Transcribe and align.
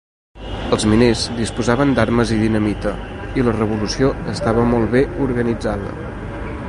Els 0.77 0.85
miners 0.93 1.25
disposaven 1.39 1.93
d'armes 1.99 2.33
i 2.35 2.39
dinamita, 2.45 2.95
i 3.41 3.45
la 3.49 3.55
revolució 3.59 4.11
estava 4.35 4.65
molt 4.75 4.93
bé 4.97 5.05
organitzada. 5.29 5.97